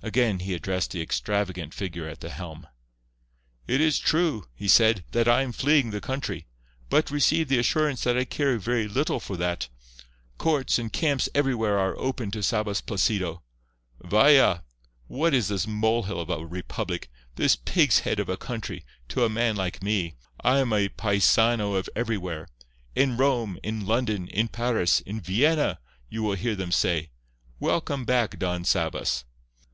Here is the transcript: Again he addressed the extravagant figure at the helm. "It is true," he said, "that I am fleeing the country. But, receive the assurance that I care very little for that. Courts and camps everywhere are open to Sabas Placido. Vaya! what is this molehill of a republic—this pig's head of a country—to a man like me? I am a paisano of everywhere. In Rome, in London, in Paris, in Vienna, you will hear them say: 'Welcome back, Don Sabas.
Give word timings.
Again 0.00 0.38
he 0.38 0.54
addressed 0.54 0.92
the 0.92 1.02
extravagant 1.02 1.74
figure 1.74 2.06
at 2.08 2.20
the 2.20 2.30
helm. 2.30 2.68
"It 3.66 3.80
is 3.80 3.98
true," 3.98 4.44
he 4.54 4.68
said, 4.68 5.02
"that 5.10 5.26
I 5.26 5.42
am 5.42 5.50
fleeing 5.50 5.90
the 5.90 6.00
country. 6.00 6.46
But, 6.88 7.10
receive 7.10 7.48
the 7.48 7.58
assurance 7.58 8.04
that 8.04 8.16
I 8.16 8.24
care 8.24 8.56
very 8.58 8.86
little 8.86 9.18
for 9.18 9.36
that. 9.38 9.68
Courts 10.38 10.78
and 10.78 10.92
camps 10.92 11.28
everywhere 11.34 11.80
are 11.80 11.98
open 11.98 12.30
to 12.30 12.44
Sabas 12.44 12.80
Placido. 12.80 13.42
Vaya! 14.00 14.60
what 15.08 15.34
is 15.34 15.48
this 15.48 15.66
molehill 15.66 16.20
of 16.20 16.30
a 16.30 16.46
republic—this 16.46 17.56
pig's 17.56 17.98
head 17.98 18.20
of 18.20 18.28
a 18.28 18.36
country—to 18.36 19.24
a 19.24 19.28
man 19.28 19.56
like 19.56 19.82
me? 19.82 20.14
I 20.44 20.58
am 20.60 20.72
a 20.72 20.90
paisano 20.90 21.74
of 21.74 21.88
everywhere. 21.96 22.46
In 22.94 23.16
Rome, 23.16 23.58
in 23.64 23.84
London, 23.84 24.28
in 24.28 24.46
Paris, 24.46 25.00
in 25.00 25.20
Vienna, 25.20 25.80
you 26.08 26.22
will 26.22 26.36
hear 26.36 26.54
them 26.54 26.70
say: 26.70 27.10
'Welcome 27.58 28.04
back, 28.04 28.38
Don 28.38 28.62
Sabas. 28.62 29.24